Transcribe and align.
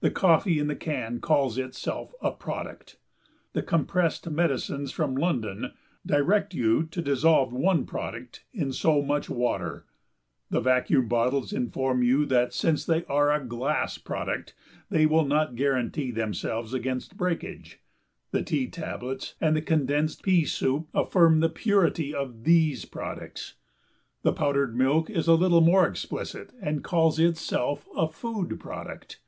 The 0.00 0.10
coffee 0.10 0.58
in 0.58 0.66
the 0.66 0.76
can 0.76 1.18
calls 1.18 1.56
itself 1.56 2.12
a 2.20 2.30
product. 2.30 2.98
The 3.54 3.62
compressed 3.62 4.28
medicines 4.28 4.92
from 4.92 5.14
London 5.16 5.72
direct 6.04 6.52
you 6.52 6.82
to 6.90 7.00
"dissolve 7.00 7.54
one 7.54 7.86
product" 7.86 8.44
in 8.52 8.74
so 8.74 9.00
much 9.00 9.30
water; 9.30 9.86
the 10.50 10.60
vacuum 10.60 11.08
bottles 11.08 11.54
inform 11.54 12.02
you 12.02 12.26
that 12.26 12.52
since 12.52 12.84
they 12.84 13.06
are 13.06 13.32
a 13.32 13.42
"glass 13.42 13.96
product" 13.96 14.54
they 14.90 15.06
will 15.06 15.24
not 15.24 15.56
guarantee 15.56 16.10
themselves 16.10 16.74
against 16.74 17.16
breakage; 17.16 17.80
the 18.30 18.42
tea 18.42 18.68
tablets 18.68 19.36
and 19.40 19.56
the 19.56 19.62
condensed 19.62 20.22
pea 20.22 20.44
soup 20.44 20.86
affirm 20.92 21.40
the 21.40 21.48
purity 21.48 22.14
of 22.14 22.44
"these 22.44 22.84
products"; 22.84 23.54
the 24.20 24.34
powdered 24.34 24.76
milk 24.76 25.08
is 25.08 25.26
a 25.26 25.32
little 25.34 25.62
more 25.62 25.88
explicit 25.88 26.52
and 26.60 26.84
calls 26.84 27.18
itself 27.18 27.88
a 27.96 28.06
"food 28.06 28.60
product." 28.60 29.18